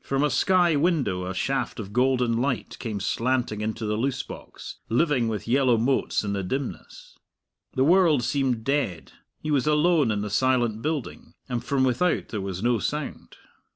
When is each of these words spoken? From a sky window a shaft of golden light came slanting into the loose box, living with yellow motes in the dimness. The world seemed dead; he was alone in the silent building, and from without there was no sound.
From 0.00 0.22
a 0.22 0.30
sky 0.30 0.76
window 0.76 1.26
a 1.26 1.34
shaft 1.34 1.80
of 1.80 1.92
golden 1.92 2.36
light 2.36 2.78
came 2.78 3.00
slanting 3.00 3.60
into 3.60 3.84
the 3.84 3.96
loose 3.96 4.22
box, 4.22 4.76
living 4.88 5.26
with 5.26 5.48
yellow 5.48 5.76
motes 5.76 6.22
in 6.22 6.34
the 6.34 6.44
dimness. 6.44 7.18
The 7.74 7.82
world 7.82 8.22
seemed 8.22 8.62
dead; 8.62 9.10
he 9.40 9.50
was 9.50 9.66
alone 9.66 10.12
in 10.12 10.20
the 10.20 10.30
silent 10.30 10.82
building, 10.82 11.34
and 11.48 11.64
from 11.64 11.82
without 11.82 12.28
there 12.28 12.40
was 12.40 12.62
no 12.62 12.78
sound. 12.78 13.38